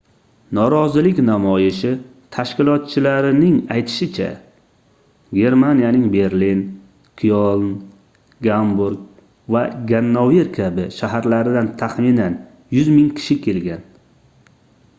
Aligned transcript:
norozilik 0.57 1.17
namoyishi 1.25 1.89
tashkilotchilarining 2.35 3.57
aytishicha 3.75 4.29
germaniyaning 5.39 6.07
berlin 6.15 6.63
kyoln 7.23 7.67
gamburg 8.47 9.03
va 9.57 9.63
gannover 9.93 10.47
kabi 10.57 10.87
shaharlaridan 11.01 11.71
taxminan 11.83 12.41
100 12.79 12.91
000 12.97 13.15
kishi 13.21 13.39
kelgan 13.47 13.85